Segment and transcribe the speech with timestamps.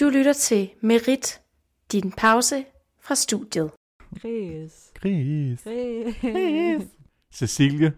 [0.00, 1.40] Du lytter til Merit,
[1.92, 2.64] din pause
[3.00, 3.70] fra studiet.
[4.20, 4.92] Gris.
[4.94, 5.62] Gris.
[6.20, 6.82] Gris.
[7.32, 7.92] Cecilie.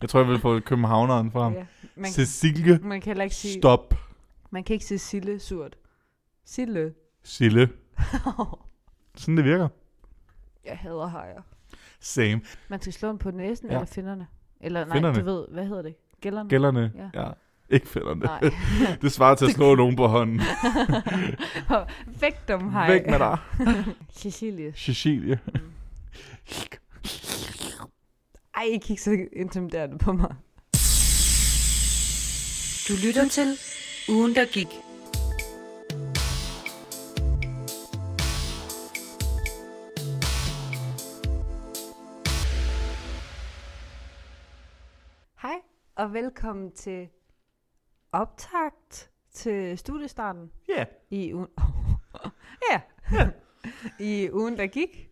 [0.00, 1.52] Jeg tror, jeg vil få københavneren frem.
[1.54, 1.66] ja.
[1.96, 2.78] man, Cecilie.
[2.82, 3.60] man kan heller ikke sige...
[3.60, 3.94] Stop.
[4.50, 5.76] Man kan ikke sige Sille surt.
[6.44, 6.94] Sille.
[7.22, 7.68] Sille.
[9.16, 9.68] Sådan det virker.
[10.64, 11.42] Jeg hader hajer.
[12.00, 12.40] Same.
[12.68, 13.74] Man skal slå den på næsen Ja.
[13.74, 14.26] eller finderne.
[14.60, 15.20] Eller nej, Finnerne.
[15.20, 15.94] du ved, hvad hedder det?
[16.20, 16.48] Gælderne?
[16.48, 16.92] Gælderne.
[17.14, 17.22] Ja.
[17.22, 17.30] Ja.
[17.72, 18.20] Ikke fælderne.
[18.20, 18.40] Nej.
[19.02, 20.40] Det svarer til at slå nogen på hånden.
[22.20, 22.90] Væk dem, hej.
[22.92, 23.38] Væk med dig.
[24.20, 24.72] Cecilie.
[24.76, 25.38] Cecilie.
[28.54, 30.34] Ej, I kigger så intimiderende på mig.
[32.88, 33.46] Du lytter til
[34.08, 34.68] Ugen, der gik.
[45.42, 45.56] Hej,
[45.96, 47.08] og velkommen til
[48.12, 50.84] optakt til studiestarten Ja.
[51.10, 51.46] i ugen...
[52.72, 52.80] ja.
[54.12, 55.08] I ugen, der gik.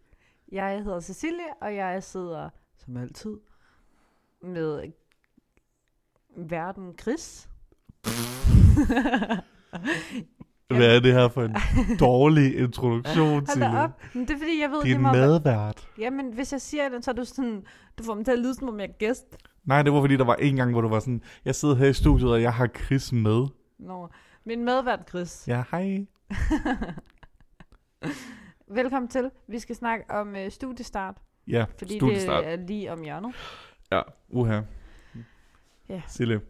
[0.52, 3.36] Jeg hedder Cecilie, og jeg sidder, som altid,
[4.42, 4.92] med
[6.36, 7.48] verden Chris.
[10.68, 11.56] Hvad er det her for en
[12.00, 14.02] dårlig introduktion til Hold op.
[14.14, 15.88] Men det er fordi, jeg ved, din lige meget, medvært?
[15.98, 17.64] Jamen, hvis jeg siger det, så er du sådan...
[17.98, 19.36] Du får mig til at lyde, som om jeg er gæst.
[19.64, 21.86] Nej, det var fordi, der var en gang, hvor du var sådan, jeg sidder her
[21.86, 23.46] i studiet, og jeg har Chris med.
[23.78, 24.08] Nå,
[24.44, 25.48] min medvært Chris.
[25.48, 26.06] Ja, hej.
[28.68, 29.30] Velkommen til.
[29.48, 31.14] Vi skal snakke om uh, studiestart,
[31.48, 32.44] Ja, fordi studiestart.
[32.44, 33.34] det er lige om hjørnet.
[33.92, 34.60] Ja, uha.
[35.88, 36.02] Ja.
[36.08, 36.40] Sille.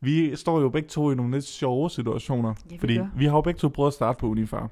[0.00, 2.54] Vi står jo begge to i nogle lidt sjove situationer.
[2.70, 3.08] vi fordi gør.
[3.16, 4.68] vi har jo begge to prøvet at starte på uni før.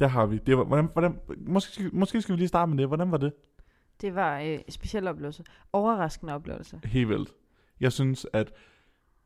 [0.00, 0.38] Der har vi.
[0.38, 2.86] Det var, hvordan, hvordan, måske, måske skal vi lige starte med det.
[2.86, 3.32] Hvordan var det?
[4.00, 5.44] Det var øh, en speciel oplevelse.
[5.72, 6.80] Overraskende oplevelse.
[6.84, 7.30] Helt vildt.
[7.80, 8.52] Jeg synes, at...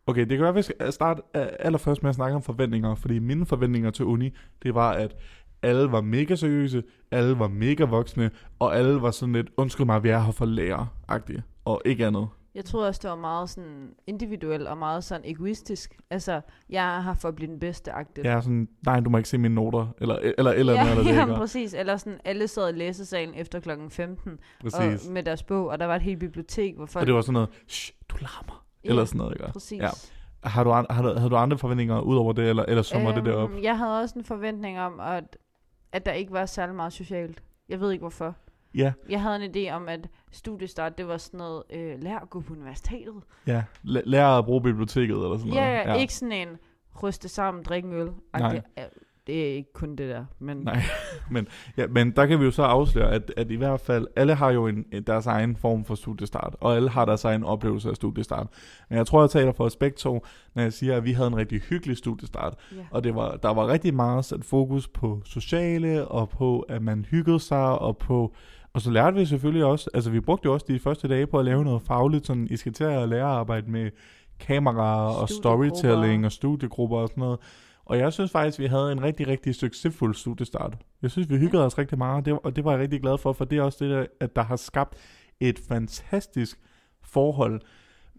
[0.06, 2.42] Okay, det kan være, at vi skal øh, starte øh, allerførst med at snakke om
[2.42, 2.94] forventninger.
[2.94, 4.30] Fordi mine forventninger til uni,
[4.62, 5.16] det var, at
[5.62, 10.02] alle var mega seriøse, alle var mega voksne, og alle var sådan lidt, undskyld mig,
[10.02, 12.28] vi er her for lærer-agtige, og ikke andet.
[12.55, 15.97] Jeg troede også, det var meget sådan individuel og meget sådan egoistisk.
[16.11, 17.93] Altså, jeg her for at blive den bedste.
[18.16, 21.03] Jeg er sådan, nej, du må ikke se mine noter, eller eller, eller ja, eller
[21.05, 21.75] det, ja, præcis.
[21.75, 25.06] Eller sådan, alle sad i læsesalen efter klokken 15 Præcis.
[25.06, 27.03] og, med deres bog, og der var et helt bibliotek, hvor folk...
[27.03, 29.53] Og det var sådan noget, shh, du larmer, Ja, eller sådan noget, ikke?
[29.53, 29.81] Præcis.
[29.82, 29.88] Ja.
[30.44, 33.25] Har du, har, du, havde du andre forventninger ud over det, eller, eller summer det
[33.25, 33.50] derop?
[33.50, 35.37] Øhm, Jeg havde også en forventning om, at,
[35.93, 37.43] at der ikke var særlig meget socialt.
[37.69, 38.34] Jeg ved ikke hvorfor.
[38.75, 42.30] Ja, Jeg havde en idé om, at studiestart, det var sådan noget, øh, lær at
[42.30, 43.14] gå på universitetet.
[43.46, 43.62] ja.
[43.86, 45.86] L- lære at bruge biblioteket, eller sådan Ja, noget.
[45.86, 46.48] ja, ikke sådan en
[47.02, 48.08] ryste sammen, drikke en øl.
[48.34, 48.52] Ej, Nej.
[48.52, 48.84] Det, er-
[49.26, 50.82] det er ikke kun det der, men Nej.
[51.76, 54.50] Ja, men der kan vi jo så afsløre, at, at i hvert fald, alle har
[54.50, 58.46] jo en, deres egen form for studiestart, og alle har deres egen oplevelse af studiestart.
[58.88, 60.24] Men jeg tror, jeg taler for os begge to,
[60.54, 62.76] når jeg siger, at vi havde en rigtig hyggelig studiestart, ja.
[62.90, 67.04] og det var, der var rigtig meget sat fokus på sociale, og på, at man
[67.10, 68.34] hyggede sig, og på...
[68.72, 71.38] Og så lærte vi selvfølgelig også, altså vi brugte jo også de første dage på
[71.38, 73.91] at lave noget fagligt, sådan I skal til at lære at arbejde med
[74.41, 77.38] kameraer og storytelling og studiegrupper og sådan noget.
[77.84, 80.76] Og jeg synes faktisk, vi havde en rigtig, rigtig succesfuld studiestart.
[81.03, 83.19] Jeg synes, vi hyggede os rigtig meget, og det, og det var jeg rigtig glad
[83.19, 84.94] for, for det er også det, der, at der har skabt
[85.41, 86.60] et fantastisk
[87.02, 87.60] forhold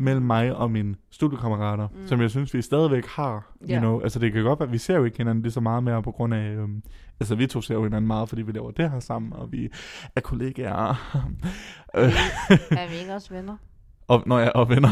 [0.01, 2.07] mellem mig og mine studiekammerater, Mm.
[2.07, 3.34] som jeg synes, vi stadigvæk har.
[3.62, 3.79] You Ja.
[3.79, 4.00] know?
[4.01, 6.12] Altså det kan godt være, vi ser jo ikke hinanden lige så meget mere på
[6.12, 6.84] grund af, øhm,
[7.19, 9.69] altså vi to ser jo hinanden meget, fordi vi laver det her sammen, og vi
[10.16, 10.95] er kollegaer.
[11.97, 12.03] Øh,
[12.72, 13.57] er vi ikke også venner?
[14.07, 14.89] og når jeg er venner.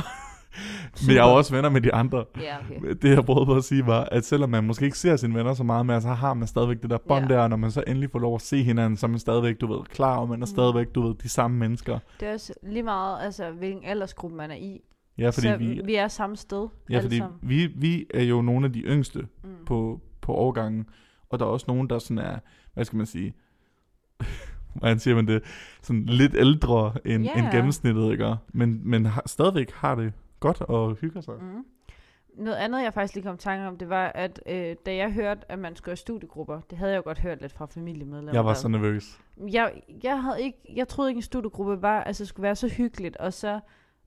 [1.07, 2.25] Men jeg er jo også venner med de andre.
[2.41, 2.93] Ja, okay.
[3.01, 5.53] Det jeg prøvede på at sige var, at selvom man måske ikke ser sine venner
[5.53, 7.35] så meget mere, så har man stadigvæk det der bånd Ja.
[7.35, 9.61] der, og når man så endelig får lov at se hinanden, så er man stadigvæk,
[9.61, 10.47] du ved, klar, og man er Mm.
[10.47, 11.99] stadigvæk, du ved, de samme mennesker.
[12.19, 14.81] Det er også lige meget, altså, hvilken aldersgruppe man er i.
[15.19, 17.39] Ja, fordi så vi, vi er samme sted, ja, fordi sammen.
[17.41, 19.49] vi, vi er jo nogle af de yngste Mm.
[19.65, 20.89] på, på årgangen,
[21.29, 22.39] og der er også nogen, der sådan er,
[22.73, 23.33] hvad skal man sige,
[24.75, 25.43] hvordan siger man det,
[25.81, 27.33] sådan lidt ældre end, Ja.
[27.39, 28.35] end gennemsnittet, ikke?
[28.53, 31.33] Men, men har, stadigvæk har det godt og hygger sig.
[31.41, 31.65] Mm.
[32.37, 35.13] Noget andet, jeg faktisk lige kom i tanke om, det var, at øh, da jeg
[35.13, 38.33] hørte, at man skulle have studiegrupper, det havde jeg jo godt hørt lidt fra familiemedlemmer.
[38.33, 39.19] Jeg var så nervøs.
[39.51, 43.17] jeg, jeg, havde ikke, jeg troede ikke, en studiegruppe var, altså skulle være så hyggeligt,
[43.17, 43.59] og så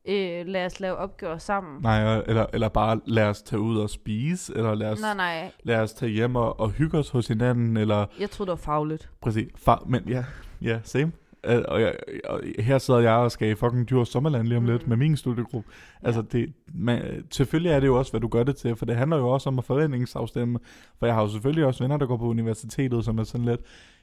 [0.08, 1.82] øh, lad os lave opgaver sammen.
[1.82, 5.50] Nej, eller, eller bare lad os tage ud og spise, eller lad os, nej, nej,
[5.62, 8.62] lad os tage hjem og, og hygge os hos hinanden, eller jeg troede, det var
[8.64, 9.10] fagligt.
[9.22, 10.24] præcis, far, men ja,
[10.62, 11.12] ja, same.
[11.46, 11.94] Øh, Og, jeg,
[12.28, 14.88] og her sidder jeg og skal i fucking dyr sommerland lige om lidt Mm.
[14.88, 15.70] med min studiegruppe.
[16.02, 18.96] Altså, det, man, selvfølgelig er det jo også, hvad du gør det til, for det
[18.96, 20.58] handler jo også om at forventningsafstemme.
[20.98, 23.60] For jeg har jo selvfølgelig også venner, der går på universitetet, som er sådan lidt,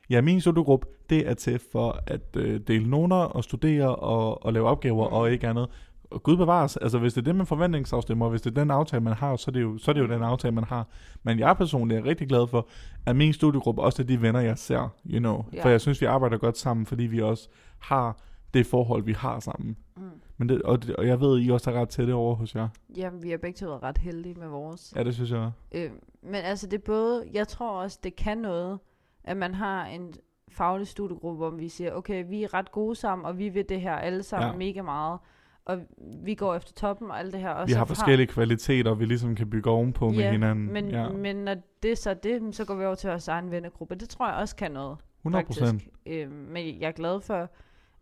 [0.10, 4.54] ja, min studiegruppe, det er til for at øh, dele noter og studere og, og
[4.54, 5.14] lave opgaver mm.
[5.14, 5.68] og ikke andet.
[6.12, 8.72] Og Gud bevares, altså hvis det er det, man forventningsafstemmer, og hvis det er den
[8.72, 10.88] aftale, man har, så er det jo, så er det jo den aftale, man har.
[11.24, 12.68] Men jeg personligt er rigtig glad for,
[13.06, 15.46] at min studiegruppe også er de venner, jeg ser, you know.
[15.54, 15.64] Ja.
[15.64, 18.18] For jeg synes, vi arbejder godt sammen, fordi vi også har
[18.54, 19.78] det forhold, vi har sammen.
[19.98, 20.04] Mm.
[20.38, 22.68] Men det, og, det, og jeg ved, I også er ret tætte over hos jer.
[22.98, 24.94] Jamen, vi har begge to været ret heldige med vores.
[24.96, 25.52] Ja, det synes jeg.
[25.72, 25.92] Øh,
[26.22, 28.80] men altså, det er både, jeg tror også, det kan noget,
[29.24, 30.14] at man har en
[30.52, 33.82] faglig studiegruppe, hvor vi siger, okay, vi er ret gode sammen, og vi vil det
[33.82, 34.58] her alle sammen ja.
[34.58, 35.20] mega meget,
[35.66, 35.80] og
[36.24, 37.50] vi går efter toppen og alt det her.
[37.50, 40.74] Og Vi har forskellige kvaliteter, vi ligesom kan bygge ovenpå med ja, hinanden.
[40.74, 43.52] Men, ja, men når det er så det, så går vi over til vores egen
[43.52, 43.96] vennegruppe.
[43.96, 44.98] Det tror jeg også kan noget.
[45.22, 45.84] 100 procent.
[46.06, 47.50] Øh, men jeg er glad for,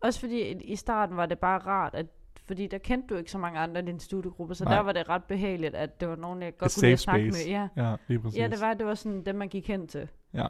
[0.02, 2.06] også fordi i- starten var det bare rart, at
[2.46, 4.74] fordi der kendte du ikke så mange andre i din studiegruppe, så Nej.
[4.76, 7.00] der var det ret behageligt, at det var nogen, jeg godt Et kunne lide at
[7.00, 7.50] snakke space.
[7.50, 7.68] med.
[7.76, 7.90] Ja.
[7.90, 8.40] Ja, lige præcis.
[8.40, 10.08] ja, det var, det var sådan dem, man gik hen til.
[10.34, 10.46] Ja.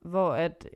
[0.00, 0.68] Hvor at,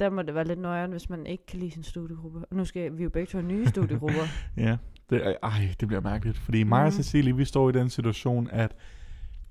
[0.00, 2.38] der må det være lidt nøjeren, hvis man ikke kan lide sin studiegruppe.
[2.50, 4.22] Og nu skal vi jo begge to have nye studiegrupper.
[4.56, 4.76] Ja,
[5.10, 6.38] det, ej, det bliver mærkeligt.
[6.38, 6.92] Fordi mig og Mhm.
[6.92, 8.76] Cecilie, vi står i den situation, at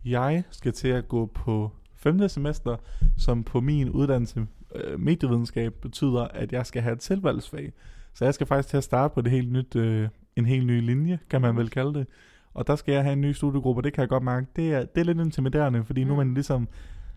[0.06, 2.78] jeg skal til at gå på femte semester,
[3.18, 7.74] som på min uddannelse øh, medievidenskab betyder, at jeg skal have et tilvalgsfag.
[8.14, 10.82] Så jeg skal faktisk til at starte på det helt nyt, øh, en helt ny
[10.82, 11.58] linje, kan man Mhm.
[11.60, 12.08] vel kalde det.
[12.54, 14.48] Og der skal jeg have en ny studiegruppe, og det kan jeg godt mærke.
[14.56, 16.18] Det er, det er lidt intimiderende, fordi nu Mm.
[16.18, 16.68] man ligesom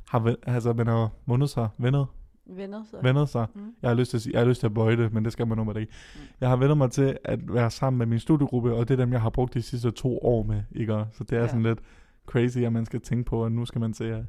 [0.08, 1.68] har, altså, man har vundet sig,
[2.48, 2.96] vendet, så.
[3.02, 3.60] vendet sig Mm.
[3.82, 5.32] jeg har lyst til at, sige, jeg har lyst til at bøje det, men det
[5.32, 5.92] skal man nu med det ikke.
[6.14, 6.20] Mm.
[6.40, 9.12] Jeg har vendt mig til at være sammen med min studiegruppe, og det er dem,
[9.12, 11.04] jeg har brugt de sidste to år med, ikke?
[11.12, 11.46] Så det er Ja.
[11.48, 11.78] sådan lidt
[12.26, 14.24] crazy, at man skal tænke på, at nu skal man til at,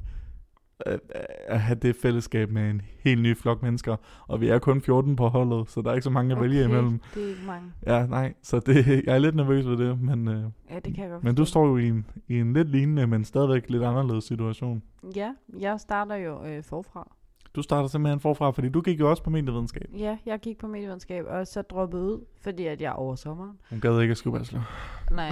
[0.86, 1.00] at,
[1.46, 3.96] at have det fællesskab med en helt ny flok mennesker.
[4.28, 6.64] Og vi er kun 14 på holdet, så der er ikke så mange at vælge
[6.64, 7.00] imellem.
[7.14, 7.72] det er ikke mange.
[7.86, 11.04] Ja, nej, så det, jeg er lidt nervøs ved det, men, øh, Ja, det kan
[11.04, 13.82] jeg godt men du står jo i en, i en lidt lignende, men stadigvæk lidt
[13.82, 14.82] anderledes situation.
[15.16, 17.16] Ja, jeg starter jo øh, forfra.
[17.54, 19.90] Du starter simpelthen forfra, fordi du gik jo også på medievidenskab.
[19.98, 23.58] Ja, jeg gik på medievidenskab, og så droppede ud, fordi at jeg over sommeren.
[23.70, 24.62] Hun gad ikke at skrive bachelor.
[25.10, 25.30] Nej,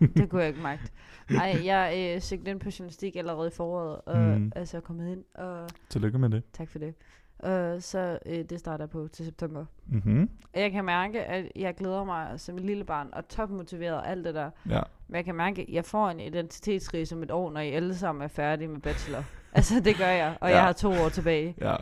[0.00, 0.90] det kunne jeg ikke magte.
[1.30, 4.52] Nej, jeg øh, søgte ind på journalistik allerede i foråret, og Mm.
[4.56, 6.42] altså kommet ind, og Tillykke med det.
[6.52, 6.94] tak for det.
[7.42, 9.64] Og så øh, det starter jeg på til september.
[9.86, 10.30] Mhm.
[10.54, 14.08] Og jeg kan mærke, at jeg glæder mig som et lille barn, og topmotiveret og
[14.10, 14.50] alt det der.
[14.68, 14.80] Ja.
[15.08, 17.94] Men jeg kan mærke, at jeg får en identitetskrise om et år, når I alle
[17.94, 19.24] sammen er færdige med bachelor.
[19.52, 20.54] altså, det gør jeg, og ja.
[20.54, 20.56] Ja.
[20.56, 21.54] jeg har to år tilbage.
[21.60, 21.76] Ja,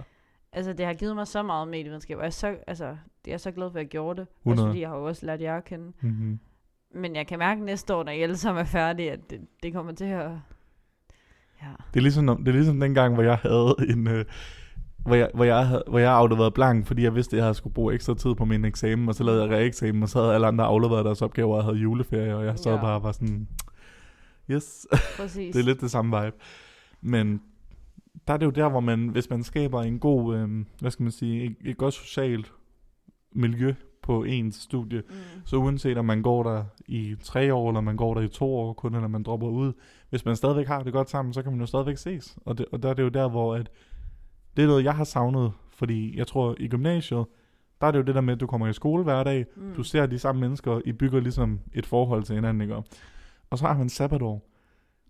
[0.53, 2.97] Altså, det har givet mig så meget medievidenskab, og jeg er så, altså,
[3.27, 4.29] jeg er så glad for, at jeg gjorde det.
[4.43, 4.55] 100.
[4.65, 5.93] Også fordi jeg har jo også lært jer at kende.
[6.01, 6.39] mm-hmm.
[6.95, 9.73] Men jeg kan mærke næste år, når I alle sammen er færdige, at det, det
[9.73, 10.31] kommer til at...
[11.63, 11.69] Ja.
[11.95, 14.09] Det er ligesom, det er ligesom dengang, hvor jeg havde en...
[14.09, 14.25] Øh,
[15.09, 17.55] hvor jeg, hvor, jeg havde, hvor jeg afleverede blank, fordi jeg vidste, at jeg havde
[17.55, 20.35] skulle bruge ekstra tid på min eksamen, og så lavede jeg reeksamen, og så havde
[20.35, 22.77] alle andre afleveret deres opgaver, og havde juleferie, og jeg sad Ja.
[22.77, 22.83] ja.
[22.83, 23.49] bare og var sådan,
[24.51, 25.53] yes, Præcis.
[25.55, 26.37] det er lidt det samme vibe.
[27.01, 27.41] Men
[28.29, 30.49] der er det jo der, hvor man, hvis man skaber en god, øh,
[30.81, 32.53] hvad skal man sige, et, et godt socialt
[33.33, 35.15] miljø på ens studie, Mm.
[35.45, 38.55] så uanset om man går der i tre år, eller man går der i to
[38.57, 39.73] år, kun eller man dropper ud,
[40.11, 42.39] hvis man stadigvæk har det godt sammen, så kan man jo stadigvæk ses.
[42.45, 43.71] Og, det, og der er det jo der, hvor at,
[44.59, 47.25] det er noget, jeg har savnet, fordi jeg tror, i gymnasiet,
[47.81, 49.75] der er det jo det der med, at du kommer i skole hver dag, Mm.
[49.77, 52.77] du ser de samme mennesker, I bygger ligesom et forhold til hinanden, ikke?
[53.51, 54.49] Og så har man sabbatår,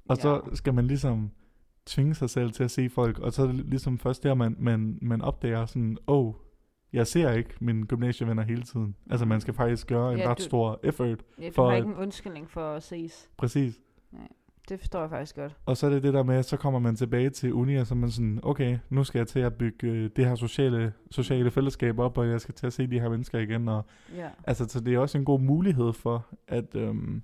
[0.09, 0.55] og så Ja.
[0.55, 1.31] skal man ligesom
[1.87, 4.57] tvinge sig selv til at se folk, og så er det ligesom først der, man,
[4.59, 6.35] man, man opdager sådan, åh, oh,
[6.93, 8.97] jeg ser ikke mine gymnasievenner hele tiden.
[9.11, 11.23] Altså man skal faktisk gøre en Ja, ret du- stor effort.
[11.41, 13.31] Ja, du for har ikke en undskyldning for at ses.
[13.37, 13.81] Præcis.
[14.69, 15.57] Det forstår jeg faktisk godt.
[15.67, 17.87] Og så er det det der med, at så kommer man tilbage til uni, og
[17.87, 20.93] så er man sådan, okay, nu skal jeg til at bygge øh, det her sociale,
[21.11, 23.69] sociale fællesskab op, og jeg skal til at se de her mennesker igen.
[23.69, 23.85] Og,
[24.17, 24.29] Ja.
[24.45, 27.23] altså, så det er også en god mulighed for, at, øhm,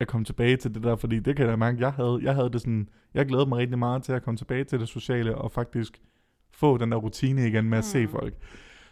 [0.00, 2.50] at komme tilbage til det der, fordi det kan jeg mærke, jeg havde, jeg havde
[2.50, 5.52] det sådan, jeg glædede mig rigtig meget til at komme tilbage til det sociale, og
[5.52, 6.00] faktisk
[6.50, 7.88] få den der rutine igen med at mm.
[7.88, 8.34] se folk.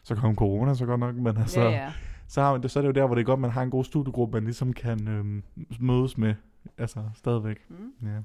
[0.02, 1.92] Så kom corona så godt nok, men altså, ja, ja.
[2.28, 3.62] så, har man det, så er det jo der, hvor det er godt, man har
[3.62, 5.42] en god studiegruppe, man ligesom kan øhm,
[5.80, 6.34] mødes med,
[6.78, 7.56] altså stadigvæk.
[7.68, 7.92] Mm.
[8.02, 8.18] Ja.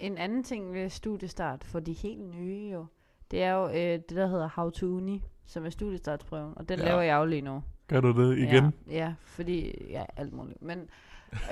[0.00, 2.86] En anden ting ved studiestart for de helt nye jo,
[3.30, 6.78] det er jo øh, det, der hedder How to Uni, som er studiestartsprøven, og den
[6.78, 6.84] Ja.
[6.84, 6.90] ja.
[6.90, 7.62] laver jeg jo lige nu.
[7.88, 8.64] Gør du det igen?
[8.86, 10.62] Ja, ja fordi, ja, alt muligt.
[10.62, 10.78] Men,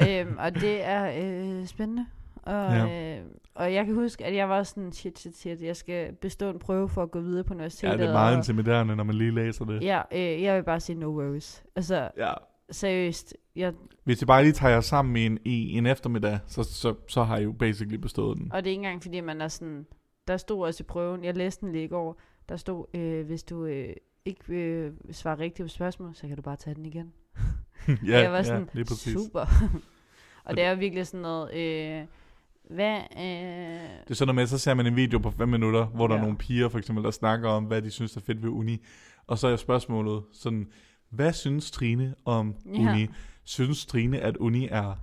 [0.09, 1.13] øhm, og det er
[1.61, 2.07] øh, spændende.
[2.43, 3.19] Og, ja.
[3.19, 6.51] øh, og jeg kan huske, at jeg var sådan, shit, shit, shit, jeg skal bestå
[6.51, 7.99] en prøve for at gå videre på Ja, universitetet.
[7.99, 9.83] det er meget og, intimiderende, når man lige læser det.
[9.83, 11.65] Ja, øh, jeg vil bare sige no worries.
[11.77, 12.33] Altså, ja.
[12.71, 13.73] Seriøst, jeg,
[14.05, 17.23] Hvis I bare lige tager jer sammen i en, i en eftermiddag, så, så, så
[17.23, 18.53] har I jo basically bestået den.
[18.53, 19.87] og det er ikke engang, fordi man er sådan,
[20.29, 23.43] der stod også i prøven, jeg læste den lige i går, der stod, øh, hvis
[23.43, 23.89] du øh,
[24.25, 27.13] ikke øh, svarer rigtigt på spørgsmål, så kan du bare tage den igen.
[28.07, 29.13] ja, jeg var sådan, præcis.
[29.13, 29.47] super.
[30.45, 32.05] og det er jo virkelig sådan noget, øh,
[32.71, 33.23] hvad, øh,
[34.05, 36.15] Det er sådan noget med, så ser man en video på 5 minutter, hvor der
[36.15, 36.21] Ja.
[36.21, 38.85] er nogle piger for eksempel, der snakker om, hvad de synes er fedt ved uni.
[39.27, 40.69] Og så er spørgsmålet sådan,
[41.11, 42.71] Hvad synes Trine om Ja.
[42.93, 43.07] uni?
[43.45, 44.95] Synes Trine, at uni er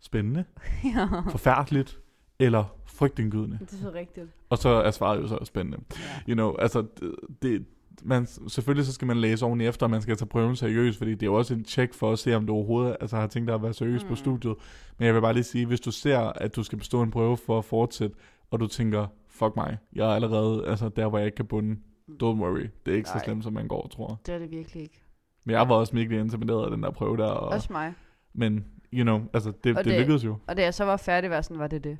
[0.00, 0.44] spændende,
[0.94, 1.04] ja.
[1.30, 1.98] forfærdeligt
[2.38, 3.58] eller frygtindgydende?
[3.60, 4.26] Det er så rigtigt.
[4.50, 5.78] Og så er svaret jo så spændende.
[5.96, 6.04] Ja.
[6.28, 7.64] You know, altså, det, det,
[8.02, 11.10] man, selvfølgelig så skal man læse ordentligt efter, og man skal tage prøven seriøst, fordi
[11.10, 13.46] det er jo også en tjek for at se, om du overhovedet altså, har tænkt
[13.48, 14.08] dig at være seriøs mm.
[14.08, 14.16] på Mm.
[14.16, 14.54] studiet.
[14.98, 17.36] Men jeg vil bare lige sige, hvis du ser, at du skal bestå en prøve
[17.36, 18.16] for at fortsætte,
[18.50, 21.76] og du tænker, fuck mig, jeg er allerede altså, der, hvor jeg ikke kan bunde,
[22.10, 23.24] don't worry, det er ikke så Nej.
[23.24, 24.20] slemt, som man går tror.
[24.26, 25.02] Det er det virkelig ikke.
[25.44, 27.94] Men jeg var også virkelig intimideret af den der prøve der, og, Også mig.
[28.32, 30.96] men you know, altså det, Og det, det- lykkedes jo, Og da jeg så var
[30.96, 31.98] færdig, var sådan, var det det.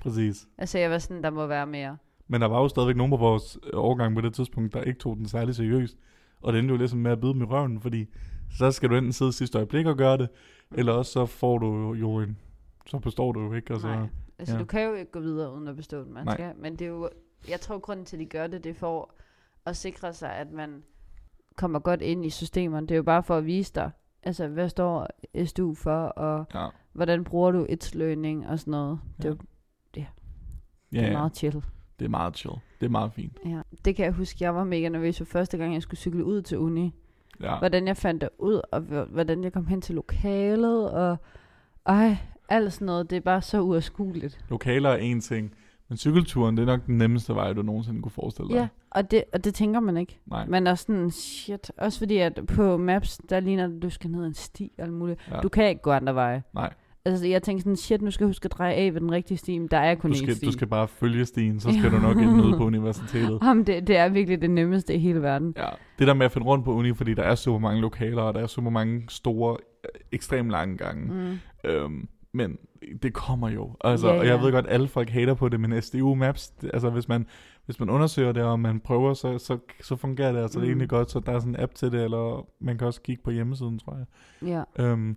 [0.00, 0.48] præcis.
[0.58, 1.96] Altså, jeg var sådan, der må være mere.
[2.28, 4.98] Men der var jo stadigvæk nogen på vores øh, årgang på det tidspunkt, der ikke
[4.98, 5.96] tog den særlig seriøst.
[6.40, 8.06] Og det endte jo ligesom med at bide dem i røven, fordi
[8.50, 10.28] så skal du enten sidde sidste øjeblik og gøre det,
[10.74, 12.38] eller også så får du jo en,
[12.86, 14.06] så består du jo ikke, og så, Nej.
[14.38, 14.60] Altså, ja.
[14.60, 16.34] du kan jo ikke gå videre uden at bestå den, man Nej.
[16.34, 16.52] skal.
[16.56, 17.08] Men det er jo,
[17.50, 19.14] jeg tror, grunden til, at de gør det, det er for
[19.66, 20.82] at sikre sig, at man
[21.58, 22.86] kommer godt ind i systemerne.
[22.86, 23.90] Det er jo bare for at vise dig,
[24.22, 25.08] altså, hvad står
[25.44, 28.98] SDU for, og ja, hvordan bruger du et learning og sådan noget.
[29.22, 29.34] Det er, Ja.
[29.34, 29.36] jo,
[29.94, 30.06] det
[30.92, 31.62] ja, er ja, meget chill.
[31.98, 32.54] det er meget chill.
[32.80, 33.38] Det er meget fint.
[33.46, 33.60] Ja.
[33.84, 36.42] Det kan jeg huske, jeg var mega nervøs for første gang, jeg skulle cykle ud
[36.42, 36.94] til uni.
[37.40, 41.16] Ja, Hvordan jeg fandt det ud, og hvordan jeg kom hen til lokalet, og
[41.86, 42.16] ej,
[42.48, 44.44] alt sådan noget, det er bare så uoverskueligt.
[44.50, 45.54] lokaler er en ting,
[45.88, 48.54] men cykelturen, det er nok den nemmeste vej, du nogensinde kunne forestille dig.
[48.56, 50.18] Ja, og det, og det tænker man ikke.
[50.26, 51.70] Nej, Man er sådan, shit.
[51.78, 54.84] Også fordi, at på Maps, der ligner det, du skal ned ad en sti og
[54.84, 55.20] alt muligt.
[55.30, 55.40] ja.
[55.40, 56.42] Du kan ikke gå andre veje.
[56.54, 56.72] Nej.
[57.04, 59.38] Altså, jeg tænker sådan, shit, nu skal jeg huske at dreje af ved den rigtige
[59.38, 60.46] sti, men der er kun du én skal, sti.
[60.46, 63.38] du skal bare følge stien, så skal du nok ind ude på universitetet.
[63.44, 65.54] Jamen, det, det er virkelig det nemmeste i hele verden.
[65.56, 65.68] Ja,
[65.98, 68.34] det der med at finde rundt på uni, fordi der er super mange lokaler, og
[68.34, 69.56] der er super mange store,
[70.12, 71.12] ekstremt lange gange.
[71.14, 71.38] Mm.
[71.70, 72.58] Øhm, men
[73.02, 73.76] det kommer jo.
[73.84, 74.44] Altså, Ja, Og jeg ja.
[74.44, 77.26] ved godt, at alle folk hater på det, men SDU Maps, det, altså hvis man,
[77.64, 80.64] hvis man undersøger det, og man prøver, så, så, så fungerer det altså Mm.
[80.64, 81.10] egentlig godt.
[81.10, 83.78] Så der er sådan en app til det, eller man kan også kigge på hjemmesiden,
[83.78, 84.06] tror jeg.
[84.78, 84.84] Ja.
[84.84, 85.16] Øhm,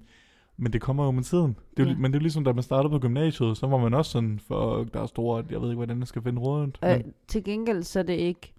[0.58, 1.58] men det kommer jo med tiden.
[1.78, 1.98] Det er, jo, Ja.
[2.00, 4.84] Men det er ligesom, da man startede på gymnasiet, så var man også sådan, for
[4.94, 6.80] der er store, jeg ved ikke, hvordan jeg skal finde rundt.
[6.82, 8.54] Men, til gengæld, så er det ikke...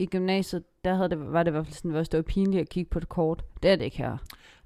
[0.00, 2.60] I gymnasiet, der havde det, var det i hvert fald sådan, at det var pinligt
[2.60, 3.44] at kigge på et kort.
[3.62, 4.16] Det er det ikke her.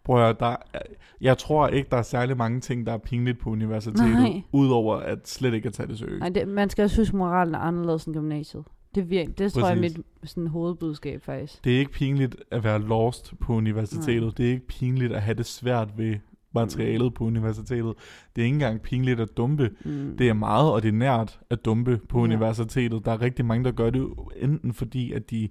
[0.04, 0.78] Prøv at høre, der, er-
[1.20, 4.42] jeg tror ikke, der er særlig mange ting, der er pinligt på universitetet, Nej.
[4.52, 6.20] udover at slet ikke at tage det seriøst.
[6.20, 8.64] Nej, det, man skal også huske, moralen er anderledes end gymnasiet.
[8.94, 11.64] Det, vir- det tror jeg er mit sådan, hovedbudskab, faktisk.
[11.64, 14.22] Det er ikke pinligt at være lost på universitetet.
[14.22, 14.32] Nej.
[14.36, 16.14] Det er ikke pinligt at have det svært ved
[16.54, 17.94] materialet på universitetet.
[18.36, 19.70] Det er ikke engang pinligt at dumpe.
[19.84, 20.14] Mm.
[20.18, 22.24] Det er meget ordinært at dumpe på Ja.
[22.24, 23.04] universitetet.
[23.04, 24.08] Der er rigtig mange, der gør det
[24.40, 25.48] enten fordi, at de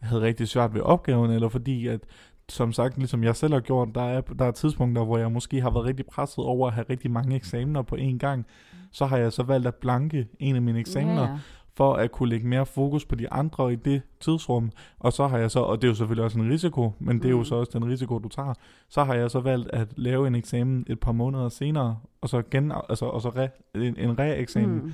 [0.00, 2.00] havde rigtig svært ved opgaven, eller fordi, at
[2.48, 5.60] som sagt, ligesom jeg selv har gjort, der er, der er tidspunkter, hvor jeg måske
[5.60, 8.46] har været rigtig presset over at have rigtig mange eksamener på én gang.
[8.92, 11.38] Så har jeg så valgt at blanke en af mine eksamener, ja.
[11.76, 14.70] for at kunne lægge mere fokus på de andre i det tidsrum.
[14.98, 17.24] Og så har jeg så, og det er jo selvfølgelig også en risiko, men det
[17.24, 17.44] er jo Mm.
[17.44, 18.54] så også den risiko, du tager.
[18.88, 22.42] Så har jeg så valgt at lave en eksamen et par måneder senere, og så,
[22.50, 24.82] gen, altså, og så re, en, en re-eksamen.
[24.82, 24.92] Mm.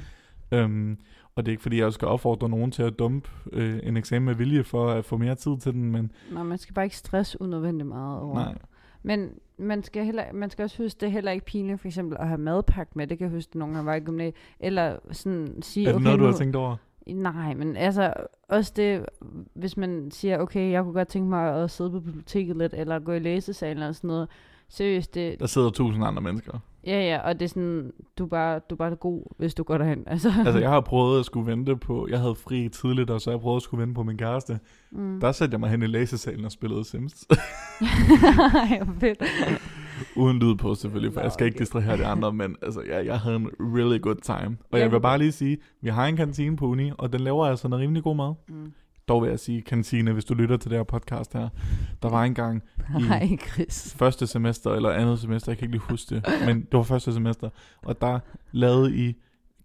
[0.52, 0.98] Øhm,
[1.36, 4.24] og det er ikke fordi, jeg skal opfordre nogen til at dumpe øh, en eksamen
[4.26, 6.96] med vilje for at få mere tid til den, men Nej, man skal bare ikke
[6.96, 8.34] stresse unødvendigt meget over.
[8.34, 8.54] nej.
[9.02, 12.16] Men man skal, heller, man skal også huske, det er heller ikke pinligt for eksempel
[12.20, 13.06] at have madpakke med.
[13.06, 14.34] Det kan jeg huske, nogle gange var i gymnasiet.
[14.60, 16.76] Eller sådan sige, Er det okay, noget, du har tænkt over?
[17.06, 18.14] Nej, men altså
[18.48, 19.06] også det,
[19.54, 22.98] hvis man siger, okay, jeg kunne godt tænke mig at sidde på biblioteket lidt, eller
[22.98, 24.28] gå i læsesalen eller sådan noget.
[24.70, 26.58] Seriøst, det, Der sidder tusind andre mennesker.
[26.86, 29.62] ja ja, og det er sådan, du er bare, du er bare god, hvis du
[29.62, 30.04] går derhen.
[30.06, 32.06] Altså, Altså, jeg har prøvet at skulle vente på...
[32.10, 34.58] Jeg havde fri tidligt, og så har jeg prøvet at skulle vente på min kæreste.
[34.90, 35.20] mm.
[35.20, 37.26] Der satte jeg mig hen i læsesalen og spillede Sims.
[38.84, 39.22] Hvor fedt.
[40.16, 41.60] Uden lyd på selvfølgelig, for Nå, jeg skal ikke okay.
[41.60, 44.56] distrahere de andre, men altså, jeg, jeg havde en really good time.
[44.70, 44.84] Og Ja.
[44.84, 47.68] jeg vil bare lige sige, vi har en kantine på uni, og den laver altså
[47.68, 48.34] noget rimelig god mad.
[48.48, 48.72] Mm.
[49.10, 51.48] Dog vil jeg sige kantine, hvis du lytter til det her podcast her.
[52.02, 52.62] Der var engang
[52.98, 53.94] i Hej, Chris.
[53.94, 57.14] første semester, eller andet semester, jeg kan ikke lige huske det, men det var første
[57.14, 57.50] semester,
[57.82, 58.18] og der
[58.52, 59.16] lavede I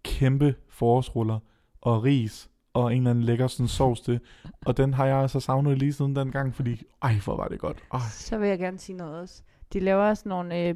[0.04, 1.38] kæmpe forårsruller
[1.80, 4.20] og ris, og en eller anden lækker sådan sovs til,
[4.66, 7.58] og den har jeg altså savnet lige siden den gang, fordi, ej, hvor var det
[7.58, 7.84] godt.
[7.92, 8.00] Ej.
[8.10, 9.42] Så vil jeg gerne sige noget også.
[9.72, 10.74] De laver sådan nogle øh,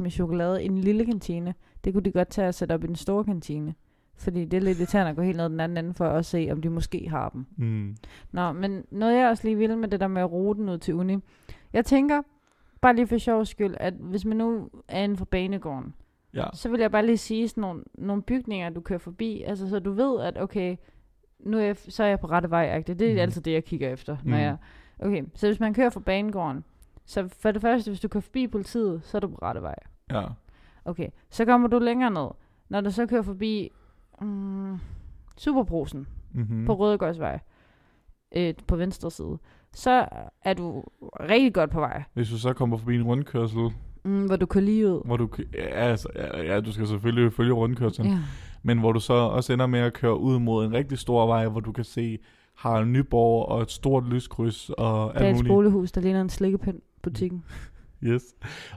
[0.00, 1.54] med chokolade i en lille kantine.
[1.84, 3.74] Det kunne de godt tage og sætte op i den store kantine.
[4.18, 6.48] Fordi det er lidt irriterende at gå helt ned den anden ende for at se,
[6.52, 7.46] om de måske har dem.
[7.56, 7.96] Mm.
[8.32, 10.94] Nå, men noget jeg også lige vil med det der med at rute ud til
[10.94, 11.16] uni.
[11.72, 12.22] Jeg tænker,
[12.80, 15.94] bare lige for sjov skyld, at hvis man nu er inden for banegården,
[16.34, 19.68] Ja, så vil jeg bare lige sige sådan nogle, nogle bygninger, du kører forbi, altså
[19.68, 20.76] så du ved, at okay,
[21.40, 22.78] nu er jeg, så er jeg på rette vej.
[22.78, 22.92] -agtigt.
[22.94, 23.18] Det er mm.
[23.18, 24.16] altid det, jeg kigger efter.
[24.24, 24.40] Når Mhm.
[24.42, 24.56] jeg,
[24.98, 26.64] okay, så hvis man kører fra banegården,
[27.04, 29.74] så for det første, hvis du kører forbi politiet, så er du på rette vej.
[30.10, 30.22] ja.
[30.84, 32.28] Okay, så kommer du længere ned.
[32.68, 33.72] Når du så kører forbi
[34.20, 34.78] mm,
[35.36, 36.66] Superbrusen Mm-hmm.
[36.66, 37.38] på Rødegårdsvej,
[38.36, 39.38] øh, på venstre side,
[39.74, 40.06] så
[40.44, 40.84] er du
[41.20, 42.02] rigtig godt på vej.
[42.14, 43.70] Hvis du så kommer forbi en rundkørsel,
[44.04, 45.02] Mm, hvor du kan lige ud.
[45.04, 45.28] hvor du...
[45.54, 48.10] Ja, altså, ja, ja, du skal selvfølgelig følge rundkørselen.
[48.12, 48.18] Ja.
[48.62, 51.48] Men hvor du så også ender med at køre ud mod en rigtig stor vej,
[51.48, 52.18] hvor du kan se
[52.54, 55.48] Harald Nyborg og et stort lyskryds og Der er alt et muligt.
[55.52, 57.44] boligehus, der ligner en slikkepind butikken.
[58.04, 58.22] Yes.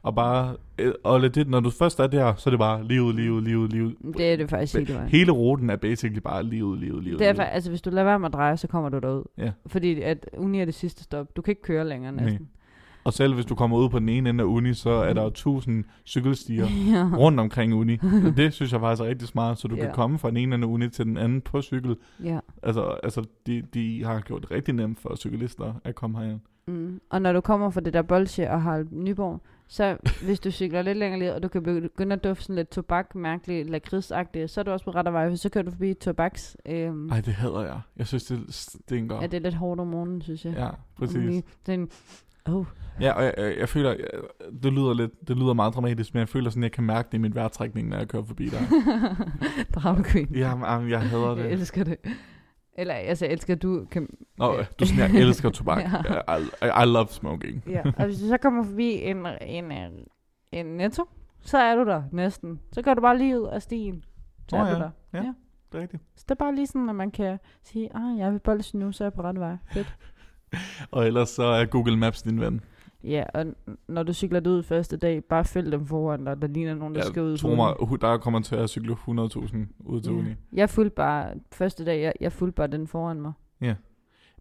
[0.04, 3.16] Og bare, øh, og legit, når du først er der, så er det bare livet,
[3.16, 3.96] livet, livet, livet.
[4.18, 5.10] Det er det faktisk hele vejen.
[5.10, 7.20] Hele ruten er basically bare livet, livet, livet.
[7.20, 7.54] Derfor, livet.
[7.54, 9.24] altså hvis du lader være med at dreje, så kommer du derud.
[9.38, 9.51] Ja.
[9.68, 11.36] Fordi at uni er det sidste stop.
[11.36, 12.24] Du kan ikke køre længere Nej.
[12.25, 12.50] næsten.
[13.04, 15.24] Og selv hvis du kommer ud på den ene ende af uni, så er der
[15.24, 17.10] jo tusind cykelstier ja.
[17.18, 17.96] rundt omkring uni.
[18.38, 19.82] Det synes jeg faktisk er rigtig smart, så du Ja.
[19.86, 21.96] kan komme fra den ene ende af uni til den anden på cykel.
[22.24, 22.40] ja.
[22.63, 26.40] Altså, altså de, de har gjort det rigtig nemt for cyklister at komme herind.
[26.68, 27.01] Mm.
[27.10, 30.82] Og når du kommer fra det der bolsje og har Nyborg, så hvis du cykler
[30.82, 34.60] lidt længere lige, og du kan begynde at dufte sådan lidt tobak, mærkeligt, lakridsagtigt, så
[34.60, 36.58] er du også på rette vej, for så kører du forbi tobaks.
[36.65, 37.80] Øhm, Ej, det hader jeg.
[37.98, 39.15] Jeg synes, det stinker.
[39.22, 40.53] ja, det er lidt hårdt om morgenen, synes jeg.
[40.58, 41.44] Ja, præcis.
[41.65, 41.89] Den,
[42.46, 42.65] oh.
[43.01, 44.08] Ja, og jeg, jeg, jeg føler, jeg,
[44.63, 47.18] det lyder lidt, det lyder meget dramatisk, men jeg føler sådan, jeg kan mærke det
[47.18, 48.60] i min vejrtrækning, når jeg kører forbi dig.
[49.75, 50.36] Drama queen.
[50.36, 51.51] ja, men, jeg hader Jeg det.
[51.51, 51.98] elsker det.
[52.81, 54.07] Eller, altså, jeg elsker, at du kan...
[54.38, 55.83] Nå, du er sådan, jeg elsker tobak.
[56.27, 56.38] Ja.
[56.38, 57.63] I, I, I love smoking.
[57.67, 59.91] Ja, og hvis du så kommer forbi en, en, en,
[60.51, 61.05] en netto,
[61.41, 62.59] så er du der næsten.
[62.71, 64.03] Så går du bare lige ud af stien.
[64.50, 64.89] Så Nå er ja, du der.
[65.13, 65.17] ja.
[65.23, 65.33] Ja.
[65.71, 66.03] Det er rigtigt.
[66.15, 68.91] Så det er bare lige sådan, at man kan sige, ah, jeg vil bolde nu,
[68.91, 69.55] så er jeg på rette vej.
[69.73, 69.95] Fedt.
[70.91, 72.61] Og ellers så er Google Maps din ven.
[73.03, 73.46] Ja, og
[73.88, 76.96] når du cykler det ud første dag, bare følg dem foran dig, der ligner nogen,
[76.96, 77.46] der skal ud.
[77.46, 77.55] Uni.
[77.55, 80.29] mig, der kommer til at cykle 100.000 ud til uni.
[80.29, 80.36] Ja.
[80.53, 83.34] Jeg fulgte bare, første dag, jeg, jeg fulgte bare den foran mig.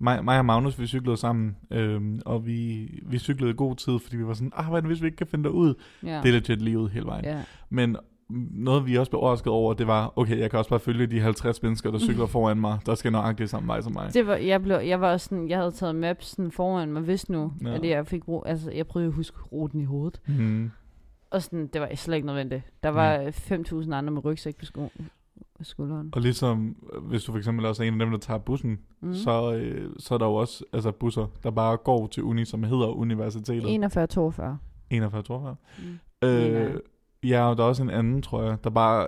[0.03, 4.17] Mig, mig og Magnus, vi cyklede sammen, øhm, og vi, vi cyklede god tid, fordi
[4.17, 5.75] vi var sådan, ah, hvad hvis vi ikke kan finde ud?
[6.03, 6.21] Ja.
[6.23, 7.25] Det er legit livet hele vejen.
[7.25, 7.43] ja.
[7.71, 7.97] Men
[8.51, 11.21] noget, vi også blev overrasket over, det var, okay, jeg kan også bare følge de
[11.21, 14.15] 50 mennesker, der cykler foran mig, der skal nøjagtigt samme vej som mig.
[14.15, 17.29] Det var, jeg, blev, jeg var også sådan, jeg havde taget mapsen foran mig, hvis
[17.29, 17.69] nu, Ja.
[17.71, 17.75] ja.
[17.75, 20.21] at jeg fik altså jeg prøvede at huske ruten i hovedet.
[20.27, 20.71] Mm.
[21.31, 22.63] Og sådan, det var slet ikke nødvendigt.
[22.83, 24.91] Der var 5.000 andre med rygsæk på sko-
[25.59, 26.09] på skulderen.
[26.13, 28.79] Og ligesom, øh, hvis du for eksempel også er en af dem, der tager bussen,
[29.01, 29.15] Mm.
[29.15, 32.63] så, øh, så er der jo også altså busser, der bare går til uni, som
[32.63, 33.65] hedder universitetet.
[33.69, 34.59] 41-42.
[34.91, 35.57] 41, 42.
[36.23, 36.29] Mm.
[36.29, 36.75] Øh,
[37.25, 39.07] ja, og der er også en anden, tror jeg, der bare,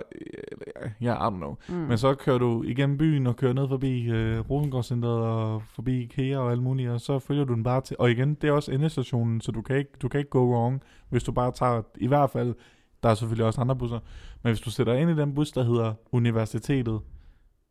[1.01, 1.55] ja, I don't know.
[1.69, 1.75] Mm.
[1.75, 6.37] Men så kører du igennem byen og kører ned forbi øh, Rosengårdscenteret og forbi IKEA
[6.37, 7.95] og alt muligt, og så følger du den bare til.
[7.99, 10.81] Og igen, det er også endestationen, så du kan ikke, du kan ikke go wrong,
[11.09, 12.55] hvis du bare tager, i hvert fald,
[13.03, 13.99] der er selvfølgelig også andre busser,
[14.43, 16.99] men hvis du sætter ind i den bus, der hedder Universitetet,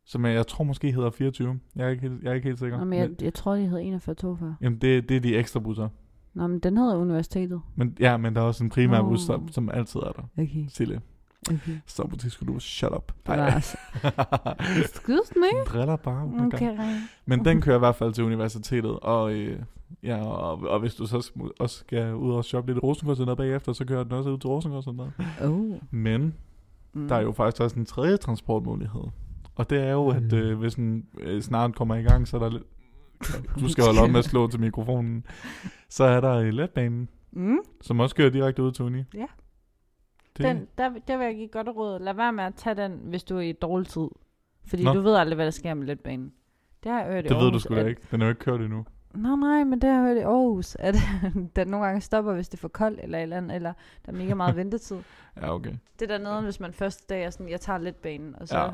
[0.05, 2.59] som jeg, jeg tror måske hedder 24, jeg er ikke helt, jeg er ikke helt
[2.59, 2.77] sikker.
[2.77, 4.45] Nå, men jeg, jeg tror, de hed 41-42.
[4.61, 5.89] Jamen, det, det er de ekstra busser.
[6.33, 7.61] Nå, men den hedder universitetet.
[7.75, 9.09] Men, ja, men der er også en primær Nå.
[9.09, 10.43] bus, som, som altid er der.
[10.43, 10.65] Okay.
[10.69, 11.01] Sille,
[11.49, 11.77] okay.
[11.85, 13.11] så på skulle du shut up.
[13.27, 13.77] Var altså...
[14.79, 15.63] Excuse me?
[15.67, 16.23] Driller bare.
[16.23, 16.45] oh.
[16.45, 16.77] Okay.
[17.25, 19.59] Men den kører i hvert fald til universitetet, og, øh,
[20.03, 23.73] ja, og, og hvis du så også skal ud og shoppe lidt i Rosengårdscenteret bagefter,
[23.73, 25.11] så kører den også ud til Rosengårdscenteret.
[25.43, 25.71] Oh.
[25.91, 26.33] Men
[26.95, 27.07] Mm.
[27.07, 29.01] der er jo faktisk også en tredje transportmulighed.
[29.55, 30.37] Og det er jo, at Mm.
[30.37, 32.63] øh, hvis den øh, snart kommer i gang, så er der lidt...
[33.59, 35.25] Du skal holde op med at slå til mikrofonen.
[35.89, 37.57] Så er der letbanen, Mm.
[37.81, 39.03] som også kører direkte ud til uni.
[39.13, 39.25] Ja.
[40.37, 41.99] Det, Den, der, der vil jeg give godt råd.
[41.99, 44.07] Lad være med at tage den, hvis du er i dårlig tid.
[44.67, 44.93] Fordi Nå.
[44.93, 46.33] du ved aldrig, hvad der sker med letbanen.
[46.83, 48.01] Det har jeg hørt i det ved du sgu da at- ikke.
[48.11, 48.85] Den er jo ikke kørt endnu.
[49.15, 50.95] Nå nej, men det har jeg hørt i Aarhus, at
[51.55, 53.73] den nogle gange stopper, hvis det er for koldt eller et eller andet, eller
[54.05, 54.97] der er mega meget ventetid.
[55.41, 55.73] Ja, okay.
[55.99, 58.57] Det der nede, hvis man første dag er sådan, jeg tager lidt banen, og så...
[58.59, 58.69] Ja.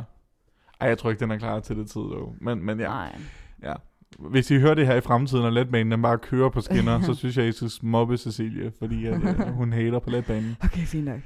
[0.82, 2.36] Ej, jeg tror ikke, den er klar til det tid, dog.
[2.42, 2.88] Men, men ja.
[2.88, 3.20] Nej.
[3.64, 3.74] Ja.
[4.20, 7.38] Hvis I hører det her i fremtiden, og letbanen bare kører på skinner, så synes
[7.38, 10.58] jeg, I skal mobbe Cecilie, fordi at, øh, hun hater på letbanen.
[10.64, 11.20] Okay, fint nok.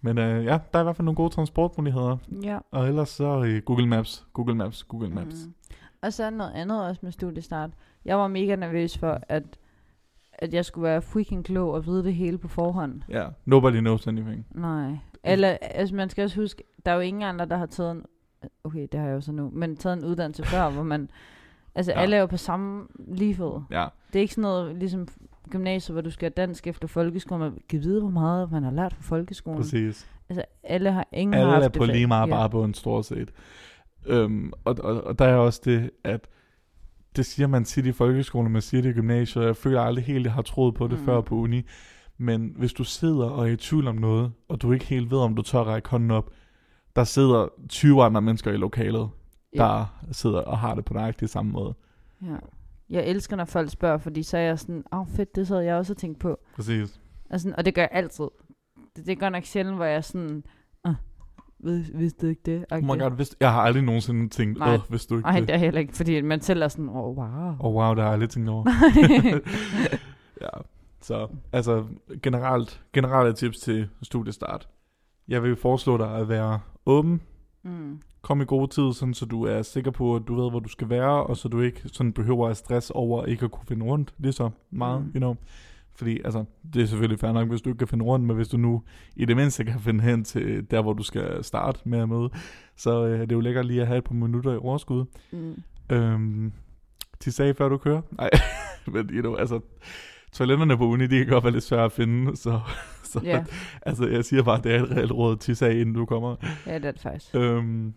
[0.00, 2.16] Men øh, ja, der er i hvert fald nogle gode transportmuligheder.
[2.42, 2.58] Ja.
[2.70, 5.46] Og ellers så øh, Google Maps, Google Maps, Google Maps.
[5.46, 5.54] Mm.
[6.02, 7.70] Og så noget andet også med studiestart.
[8.04, 9.58] Jeg var mega nervøs for, at,
[10.32, 13.02] at jeg skulle være freaking klog og vide det hele på forhånd.
[13.08, 14.46] Ja, nobody knows anything.
[14.50, 14.96] Nej.
[15.24, 18.04] Eller, altså man skal også huske, der er jo ingen andre, der har taget en,
[18.64, 21.10] okay, det har jeg jo så nu, men taget en uddannelse før, hvor man,
[21.78, 22.00] altså Ja.
[22.00, 23.60] alle er jo på samme lige fod.
[23.70, 25.08] Ja, Det er ikke sådan noget, ligesom
[25.50, 27.40] gymnasiet, hvor du skal have dansk efter folkeskolen.
[27.40, 29.60] Man kan vide, hvor meget man har lært fra folkeskolen.
[29.60, 30.08] præcis.
[30.28, 32.34] Altså, alle har, ingen har Alle haft er på lige meget ja.
[32.34, 33.30] bare på en stor set.
[34.06, 36.28] Øhm, og, og, og der er også det, at
[37.16, 40.04] det siger man tit i folkeskolen, man siger det i gymnasiet, og jeg føler aldrig
[40.04, 41.04] helt, jeg har troet på det mm.
[41.04, 41.62] før på uni.
[42.18, 45.18] Men hvis du sidder og er i tvivl om noget, og du ikke helt ved,
[45.18, 46.30] om du tør række hånden op,
[46.96, 49.08] der sidder 20 andre mennesker i lokalet,
[49.54, 49.58] Ja.
[49.58, 51.74] der sidder og har det på nøjagtig samme måde.
[52.22, 52.36] Ja.
[52.90, 55.60] Jeg elsker, når folk spørger, fordi så er jeg sådan, åh oh, fedt, det sad
[55.60, 56.38] jeg også og tænkt på.
[56.54, 57.00] Præcis.
[57.30, 58.24] Og, sådan, og det gør jeg altid.
[58.96, 60.42] Det, det godt nok sjældent, hvor jeg er sådan,
[60.88, 60.94] uh,
[61.58, 62.64] Vid, vidste du ikke det?
[62.70, 64.74] Oh my god, vidste, jeg har aldrig nogensinde tænkt, Nej.
[64.74, 65.48] åh, hvis du ikke Nej, det.
[65.48, 67.26] det er heller ikke, fordi man selv er sådan, oh, wow.
[67.26, 68.64] Åh oh, wow, der har jeg aldrig tænkt over.
[70.44, 70.48] ja,
[71.00, 71.84] så altså
[72.22, 74.68] generelt, generelle tips til studiestart.
[75.28, 77.20] Jeg vil foreslå dig at være åben,
[77.62, 77.98] mm.
[78.22, 80.68] kom i god tid, sådan, så du er sikker på, at du ved, hvor du
[80.68, 83.86] skal være, og så du ikke sådan behøver at stress over ikke at kunne finde
[83.86, 85.10] rundt lige så meget, Mm.
[85.14, 85.34] you know.
[85.96, 86.44] Fordi altså,
[86.74, 88.82] det er selvfølgelig fair nok, hvis du ikke kan finde rundt, men hvis du nu
[89.16, 92.30] i det mindste kan finde hen til der, hvor du skal starte med at møde,
[92.76, 95.04] så øh, det er jo lækkert lige at have et par minutter i overskud.
[95.32, 95.62] Mm.
[95.90, 96.52] Øhm,
[97.24, 98.00] de sagde, før du kører?
[98.12, 98.30] Nej,
[98.92, 99.60] men you know, altså,
[100.32, 102.60] toiletterne på uni, de kan godt være lidt svære at finde, så,
[103.04, 103.44] så Ja,
[103.82, 106.36] altså, jeg siger bare, det er et reelt råd til sag, inden du kommer.
[106.66, 107.34] ja, det er det faktisk.
[107.34, 107.94] Øhm,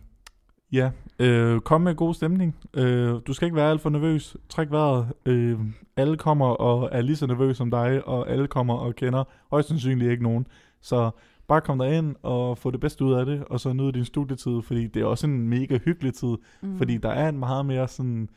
[0.72, 2.56] ja, øh, kom med god stemning.
[2.74, 4.36] Øh, du skal ikke være alt for nervøs.
[4.48, 5.06] Træk vejret.
[5.26, 5.58] Øh,
[5.96, 9.68] alle kommer og er lige så nervøse som dig, og alle kommer og kender højst
[9.68, 10.46] sandsynligt ikke nogen.
[10.80, 11.10] Så
[11.48, 14.04] bare kom der ind og få det bedste ud af det, og så nyde din
[14.04, 16.78] studietid, fordi det er også en mega hyggelig tid, Mm.
[16.78, 18.28] fordi der er en meget mere sådan,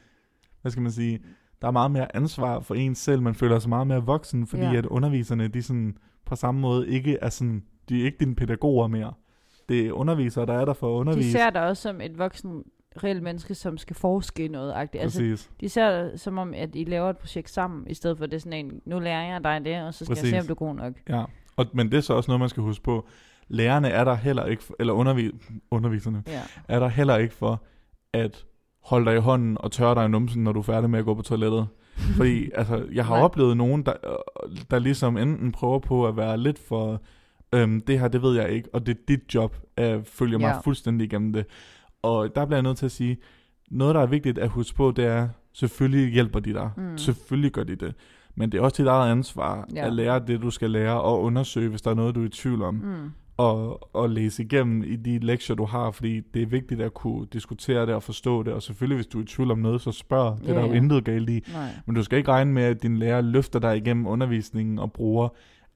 [0.61, 1.19] hvad skal man sige,
[1.61, 4.63] der er meget mere ansvar for en selv, man føler sig meget mere voksen, fordi
[4.63, 4.75] Ja.
[4.75, 8.87] at underviserne, de sådan, på samme måde ikke er sådan, de er ikke dine pædagoger
[8.87, 9.13] mere.
[9.69, 11.31] Det er undervisere, der er der for at De undervise.
[11.31, 12.63] ser dig også som et voksen,
[13.03, 14.73] reelt menneske, som skal forske i noget.
[14.73, 14.97] -agtigt.
[14.97, 18.25] Altså, de ser det som om, at I laver et projekt sammen, i stedet for
[18.25, 20.33] det sådan en, nu lærer jeg dig det, og så skal Præcis.
[20.33, 20.93] jeg se, om du er god nok.
[21.09, 21.23] Ja.
[21.57, 23.07] Og, men det er så også noget, man skal huske på.
[23.47, 25.31] Lærerne er der heller ikke, for, eller undervi,
[25.71, 26.41] underviserne, Ja.
[26.67, 27.63] er der heller ikke for
[28.13, 28.45] at
[28.85, 31.05] holde dig i hånden og tørre dig i numsen, når du er færdig med at
[31.05, 31.67] gå på toilettet.
[32.17, 33.23] Fordi altså, jeg har Nej.
[33.23, 37.01] oplevet nogen, der, øh, der ligesom enten prøver på at være lidt for,
[37.53, 40.47] øhm, det her, det ved jeg ikke, og det er dit job, at følge mig
[40.47, 40.59] Ja.
[40.59, 41.45] fuldstændig igennem det.
[42.01, 43.17] Og der bliver jeg nødt til at sige,
[43.71, 46.69] noget, der er vigtigt at huske på, det er, selvfølgelig hjælper de dig.
[46.77, 46.97] Mm.
[46.97, 47.93] Selvfølgelig gør de det.
[48.35, 49.85] Men det er også dit eget ansvar ja.
[49.85, 52.29] at lære det, du skal lære, og undersøge, hvis der er noget, du er i
[52.29, 53.11] tvivl om Mm.
[53.37, 57.27] Og, og læse igennem i de lektier, du har, fordi det er vigtigt at kunne
[57.33, 59.91] diskutere det og forstå det, og selvfølgelig, hvis du er i tvivl om noget, så
[59.91, 60.37] spørg.
[60.41, 61.43] Det er Ja, der jo intet galt i.
[61.53, 61.69] Nej.
[61.85, 65.29] Men du skal ikke regne med, at din lærer løfter dig igennem undervisningen og bruger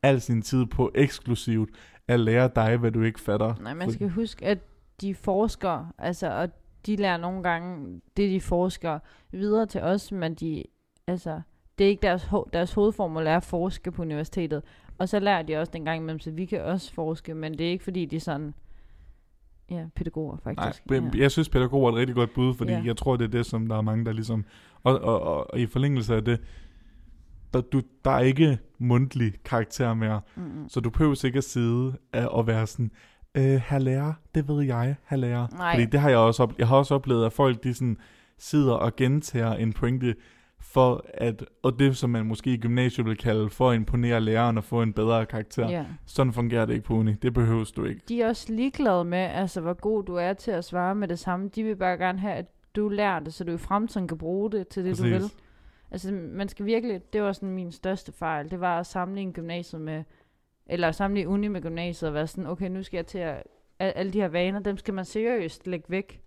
[0.04, 1.70] al sin tid på eksklusivt
[2.08, 3.56] at lære dig, hvad du ikke fatter.
[3.62, 4.60] Nej, man skal huske, at
[5.02, 6.50] de forsker, altså, og
[6.86, 9.00] de lærer nogle gange det, de forsker
[9.32, 10.64] videre til os, men de,
[11.08, 11.42] altså,
[11.80, 14.64] det er ikke deres, ho- deres hovedformål er at forske på universitetet.
[14.98, 17.68] Og så lærer de også den gang imellem, så vi kan også forske, men det
[17.68, 18.54] er ikke fordi, de er sådan,
[19.72, 20.84] ja, pædagoger Nej, faktisk.
[20.92, 21.02] ja.
[21.16, 22.82] jeg synes, pædagog er et rigtig godt bud, fordi Ja.
[22.86, 24.46] jeg tror, det er det, som der er mange, der ligesom...
[24.84, 26.42] Og, og, og, og i forlængelse af det,
[27.54, 30.22] der, du, der er ikke mundtlig karakter mere.
[30.36, 30.70] Mm-mm.
[30.70, 32.92] Så du behøver ikke at sidde og være sådan,
[33.36, 35.48] øh, her lærer, det ved jeg, her lærer.
[35.58, 35.74] Nej.
[35.74, 36.60] Fordi det har jeg også oplevet.
[36.60, 37.98] Jeg har også oplevet, at folk de sådan
[38.38, 40.16] sidder og gentager en pointe,
[40.62, 44.58] for at, og det som man måske i gymnasiet vil kalde, for at imponere læreren
[44.58, 45.70] og få en bedre karakter.
[45.70, 45.86] Ja.
[46.06, 47.14] Sådan fungerer det ikke på uni.
[47.14, 48.02] Det behøves du ikke.
[48.10, 51.20] De er også ligeglade med, altså, hvor god du er til at svare med det
[51.20, 51.50] samme.
[51.56, 52.46] De vil bare gerne have, at
[52.76, 55.14] du lærer det, så du i fremtiden kan bruge det til det, du Præcis.
[55.14, 55.32] vil.
[55.92, 59.82] Altså, man skal virkelig, det var sådan min største fejl, det var at sammenligne gymnasiet
[59.82, 60.04] med,
[60.66, 63.44] eller sammenligne uni med gymnasiet, og være sådan, okay, nu skal jeg til at,
[63.80, 66.22] al- alle de her vaner, dem skal man seriøst lægge væk.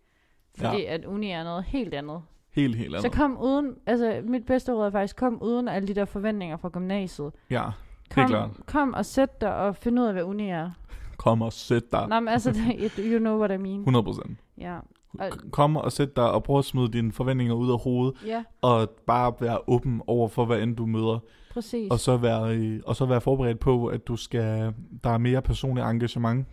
[0.56, 0.94] Fordi ja.
[0.94, 2.22] at uni er noget helt andet.
[2.54, 3.12] Helt, helt Så andet.
[3.12, 6.68] kom uden, altså mit bedste råd er faktisk, kom uden alle de der forventninger fra
[6.68, 7.32] gymnasiet.
[7.50, 7.64] Ja,
[8.10, 8.50] Kom, klart.
[8.66, 10.70] kom og sæt dig og find ud af, hvad uni er.
[11.16, 12.08] kom og sæt dig.
[12.08, 12.54] Nej, men altså,
[12.98, 13.78] you know what I mean.
[13.78, 14.38] 100 procent.
[14.58, 14.78] Ja.
[15.18, 18.44] Og- Kom og sæt dig og prøv at smide dine forventninger ud af hovedet, Ja,
[18.62, 21.18] og bare være åben over for, hvad end du møder.
[21.52, 21.90] præcis.
[21.90, 25.82] Og så være, og så være forberedt på, at du skal, der er mere personlig
[25.90, 26.46] engagement.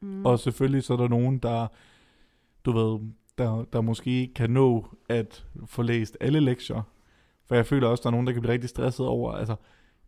[0.00, 0.26] Mm.
[0.26, 1.66] Og selvfølgelig så er der nogen, der,
[2.64, 2.98] du ved,
[3.38, 6.82] der, der måske ikke kan nå at få læst alle lektier.
[7.46, 9.56] For jeg føler også, der er nogen, der kan blive rigtig stresset over, altså,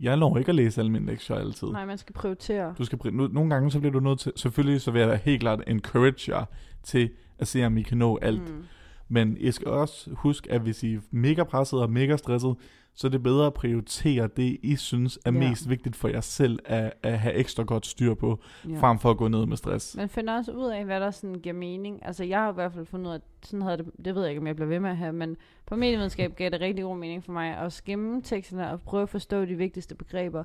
[0.01, 1.69] jeg når ikke at læse alle mine lektier altid.
[1.69, 2.75] Nej, man skal prioritere.
[2.79, 5.15] Du skal, pri- nogle gange så bliver du nødt til, selvfølgelig så vil jeg da
[5.25, 6.45] helt klart encourage jer
[6.83, 8.55] til at se, om I kan nå alt.
[8.55, 8.65] Mm.
[9.09, 12.55] Men I skal også huske, at hvis I er mega presset og mega stresset,
[12.95, 15.39] så er det bedre at prioritere det, I synes er Ja.
[15.39, 18.79] mest vigtigt for jer selv at, at have ekstra godt styr på, Ja.
[18.81, 19.97] frem for at gå ned med stress.
[19.97, 22.07] Man finder også ud af, hvad der sådan giver mening.
[22.07, 24.23] Altså, jeg har i hvert fald fundet ud af, at sådan havde det, det ved
[24.23, 26.85] jeg ikke, om jeg bliver ved med at have, men på medievidenskab gav det rigtig
[26.85, 30.45] god mening for mig at skimme teksterne og prøve at forstå de vigtigste begreber.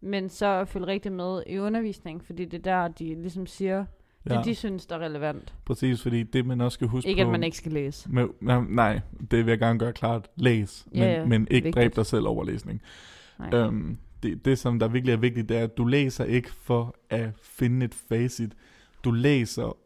[0.00, 3.84] Men så følge rigtig med i undervisning, fordi det er der, de ligesom siger,
[4.30, 5.54] det Ja, de synes, der er relevant.
[5.64, 7.28] præcis, fordi det man også skal huske Ikke, på...
[7.28, 8.10] at man ikke skal læse.
[8.10, 10.28] Med, nej, nej, det vil jeg gerne gøre klart.
[10.36, 11.74] Læs, men, Ja, ja, men ikke vigtigt.
[11.74, 12.82] dræb dig selv over læsning.
[13.38, 13.54] Nej.
[13.54, 16.96] Øhm, det, det, som der virkelig er vigtigt, det er, at du læser ikke for
[17.10, 18.52] at finde et facit.
[19.04, 19.76] Du læser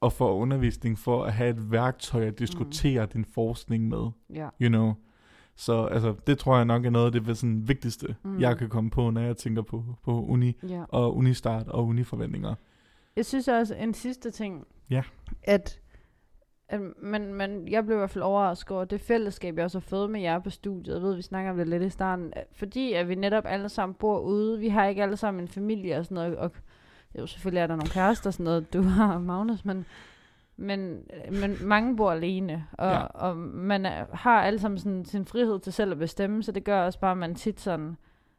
[0.00, 3.10] og får undervisning for at have et værktøj at diskutere mm.
[3.10, 4.08] din forskning med.
[4.34, 4.48] Ja.
[4.62, 4.94] You know?
[5.56, 8.40] Så altså, det tror jeg nok er noget af det sådan, vigtigste, mm.
[8.40, 10.82] jeg kan komme på, når jeg tænker på, på uni ja.
[10.88, 12.54] og unistart og uniforventninger.
[13.18, 15.02] Jeg synes også, en sidste ting, Ja.
[15.42, 15.80] at,
[16.68, 19.86] at man, man, jeg blev i hvert fald overrasket over det fællesskab, jeg også har
[19.88, 20.94] fået med jer på studiet.
[20.94, 22.32] Jeg ved, vi snakker om det lidt i starten.
[22.52, 24.58] Fordi at vi netop alle sammen bor ude.
[24.58, 26.36] Vi har ikke alle sammen en familie og sådan noget.
[26.36, 26.50] Og,
[27.18, 29.86] jo, selvfølgelig er der nogle kærester og sådan noget, du har, Magnus, men,
[30.56, 31.06] men,
[31.40, 32.66] men mange bor alene.
[32.72, 32.98] Og, ja.
[33.04, 36.64] og man er, har alle sammen sådan, sin frihed til selv at bestemme, så det
[36.64, 37.96] gør også bare, at man tit sådan,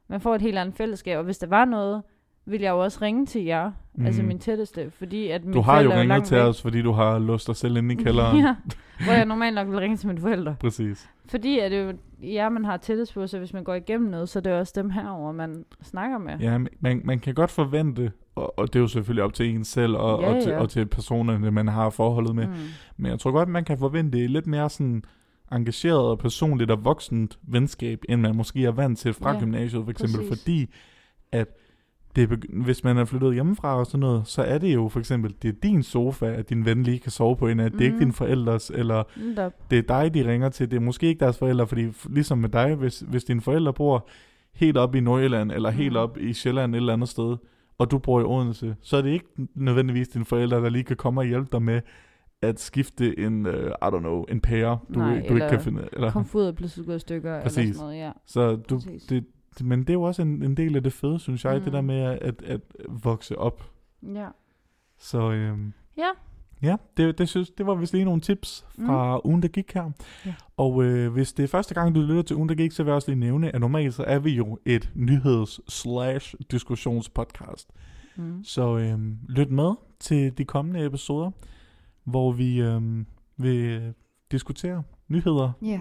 [0.07, 1.17] man får et helt andet fællesskab.
[1.17, 2.03] Og hvis der var noget,
[2.45, 4.05] ville jeg jo også ringe til jer, mm.
[4.05, 6.45] altså min tætteste, fordi at Du har jo ringet langt til væk.
[6.45, 8.37] os, fordi du har låst dig selv inde i kælderen.
[8.37, 8.55] ja,
[9.03, 10.55] hvor jeg normalt nok vil ringe til mine forældre.
[10.59, 11.09] Præcis.
[11.29, 14.29] Fordi at det jo jer, man har tættest på, så hvis man går igennem noget,
[14.29, 16.37] så er det også dem herover man snakker med.
[16.39, 19.63] Ja, man, man kan godt forvente, og, og det er jo selvfølgelig op til en
[19.63, 20.59] selv, og, Ja, og, til, ja.
[20.59, 22.47] og til personerne, man har forholdet med.
[22.47, 22.53] Mm.
[22.97, 25.03] Men jeg tror godt, man kan forvente lidt mere sådan
[25.51, 29.83] engageret og personligt og voksent venskab, end man måske er vant til fra Ja, gymnasiet,
[29.83, 30.41] for eksempel, præcis.
[30.43, 30.73] fordi
[31.31, 31.47] at
[32.15, 34.99] det begy- hvis man er flyttet hjemmefra og sådan noget, så er det jo for
[34.99, 37.81] eksempel, det er din sofa, at din ven lige kan sove på en af, det
[37.81, 38.03] er ikke Mhm.
[38.05, 39.51] din forældres, eller Netop.
[39.71, 42.49] det er dig, de ringer til, det er måske ikke deres forældre, fordi ligesom med
[42.49, 44.07] dig, hvis, hvis dine forældre bor
[44.53, 45.97] helt op i Nordjylland, eller helt Mm.
[45.99, 47.37] op i Sjælland et eller andet sted,
[47.77, 50.95] og du bor i Odense, så er det ikke nødvendigvis dine forældre, der lige kan
[50.95, 51.81] komme og hjælpe dig med
[52.41, 55.61] at skifte en, uh, I don't know, en pære, du, Nej, du ikke eller kan
[55.61, 55.87] finde.
[55.93, 57.75] Eller, er pludselig gået i stykker, eller Præcis.
[57.75, 58.11] sådan noget, ja.
[58.25, 59.03] så du, Præcis.
[59.03, 59.25] det,
[59.61, 61.63] men det er jo også en, en del af det fede, synes jeg, mm.
[61.63, 61.71] det Mm.
[61.73, 63.71] der med at, at, at vokse op.
[64.03, 64.27] Ja.
[64.99, 66.09] Så øhm, Ja.
[66.61, 69.21] ja, det, det, synes, det var vist lige nogle tips fra mm.
[69.29, 69.91] ugen, der gik her.
[70.25, 70.33] Ja.
[70.57, 72.89] Og øh, hvis det er første gang, du lytter til ugen, der gik, så vil
[72.89, 77.69] jeg også lige nævne, at normalt så er vi jo et nyheds-slash-diskussionspodcast.
[78.15, 78.43] Mm.
[78.43, 81.31] Så øhm, lyt med til de kommende episoder,
[82.03, 83.05] hvor vi øhm,
[83.37, 83.83] vil øh,
[84.31, 85.79] diskutere nyheder, Ja.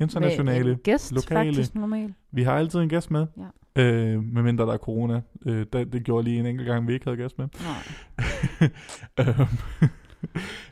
[0.00, 0.64] Internationale.
[0.64, 1.48] Med en gæst, lokale.
[1.50, 2.14] faktisk normalt.
[2.32, 3.26] Vi har altid en gæst med,
[3.76, 3.82] Ja.
[3.82, 5.20] øh, medmindre der er corona.
[5.46, 7.48] Øh, det, det gjorde lige en enkelt gang, vi ikke havde gæst med.
[7.64, 8.70] Nej.
[9.20, 9.46] Øhm,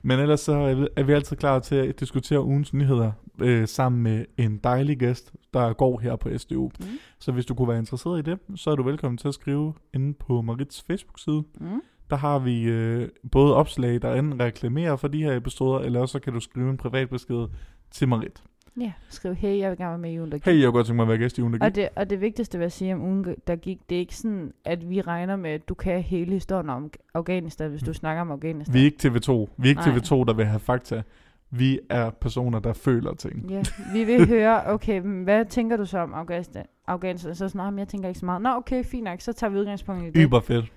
[0.03, 3.69] Men ellers så er vi, er vi altid klar til at diskutere ugens nyheder øh,
[3.69, 6.71] sammen med en dejlig gæst, der går her på SDU.
[6.81, 6.87] Mm.
[7.19, 9.75] Så hvis du kunne være interesseret i det, så er du velkommen til at skrive
[9.95, 11.43] inde på Marits Facebook-side.
[11.61, 11.81] Mm.
[12.11, 16.13] Der har vi øh, både opslag, der enten reklamerer for de her episoder, eller også
[16.13, 17.47] så kan du skrive en privat besked
[17.91, 18.43] til Marit.
[18.81, 20.45] Ja, skriv, hey, jeg vil gerne være med i ugen, der gik.
[20.45, 21.77] Hey, jeg kunne godt tænke mig at være gæst i ugen, der Og gik.
[21.77, 24.53] det, og det vigtigste, vil jeg sige om ugen, der gik, det er ikke sådan,
[24.65, 28.31] at vi regner med, at du kan hele historien om Afghanistan, hvis du snakker om
[28.31, 28.75] Afghanistan.
[28.75, 29.33] Vi er ikke TV2.
[29.57, 29.97] Vi er ikke Nej.
[29.97, 31.03] TV2, der vil have fakta.
[31.51, 33.51] Vi er personer, der føler ting.
[33.51, 33.63] Ja,
[33.93, 36.65] vi vil høre, okay, hvad tænker du så om Afghanistan?
[36.87, 38.43] Afghanistan, så sådan, "Nå, men jeg tænker ikke så meget.
[38.43, 40.15] Nå, okay, fint nok, så tager vi udgangspunkt i det.
[40.17, 40.73] Yber fedt.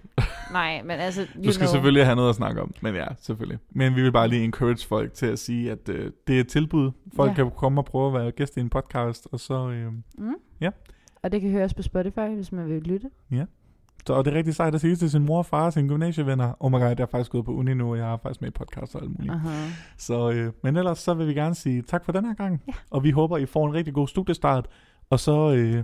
[0.51, 1.71] Nej, men altså, Du skal know.
[1.71, 2.73] selvfølgelig have noget at snakke om.
[2.81, 3.59] Men ja, selvfølgelig.
[3.69, 6.47] Men vi vil bare lige encourage folk til at sige, at øh, det er et
[6.47, 6.91] tilbud.
[7.15, 7.35] Folk Ja.
[7.35, 9.27] kan komme og prøve at være gæst i en podcast.
[9.31, 10.33] Og så, øh, Mm.
[10.61, 10.69] Ja.
[11.23, 13.09] Og det kan høres på Spotify, hvis man vil lytte.
[14.07, 15.87] så og det er rigtig sejt at sige til sin mor og far og sine
[15.89, 16.53] gymnasievenner.
[16.59, 18.49] Oh my god, jeg er faktisk gået på uni nu, og jeg har faktisk med
[18.49, 19.33] i podcast og alt muligt.
[19.33, 19.49] Aha.
[19.97, 22.61] Så, øh, men ellers så vil vi gerne sige tak for den her gang.
[22.67, 22.73] Ja.
[22.89, 24.67] Og vi håber, I får en rigtig god studiestart.
[25.09, 25.83] Og så øh,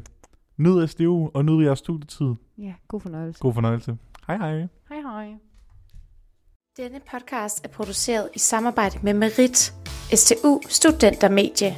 [0.58, 2.34] nyd SDU og nyd jeres studietid.
[2.58, 3.40] Ja, god fornøjelse.
[3.42, 3.98] God fornøjelse.
[4.28, 4.68] Hej hej.
[4.90, 5.36] Hej hej.
[6.78, 9.74] Denne podcast er produceret i samarbejde med Merit,
[10.16, 11.76] STU Studentermedie.